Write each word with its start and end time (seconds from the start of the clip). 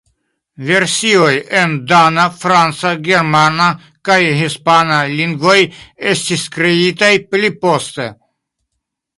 Versioj 0.67 1.33
en 1.59 1.75
dana, 1.91 2.23
franca, 2.45 2.93
germana 3.09 3.67
kaj 4.09 4.17
hispana 4.41 4.97
lingvoj 5.15 5.57
estis 6.15 6.49
kreitaj 6.57 7.15
pli 7.29 7.57
poste. 7.69 8.11